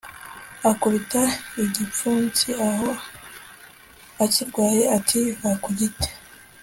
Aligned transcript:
akubita 0.71 1.21
igipfunsiaho 1.63 2.89
akirwaye, 4.23 4.81
ati 4.97 5.19
«va 5.39 5.51
ku 5.63 5.69
giti 5.77 6.09